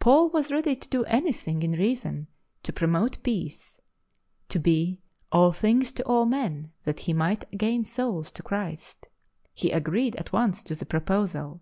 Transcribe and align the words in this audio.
Paul 0.00 0.30
was 0.30 0.50
ready 0.50 0.74
to 0.74 0.88
do 0.88 1.04
anything 1.04 1.62
in 1.62 1.70
reason 1.70 2.26
to 2.64 2.72
promote 2.72 3.22
peace; 3.22 3.78
to 4.48 4.58
be" 4.58 5.00
all 5.30 5.52
things 5.52 5.92
to 5.92 6.02
all 6.08 6.26
men, 6.26 6.72
that 6.82 6.98
he 6.98 7.12
might 7.12 7.48
gain 7.56 7.84
souls 7.84 8.32
to 8.32 8.42
Christ"; 8.42 9.06
he 9.54 9.70
agreed 9.70 10.16
at 10.16 10.32
once 10.32 10.64
to 10.64 10.74
the 10.74 10.86
proposal. 10.86 11.60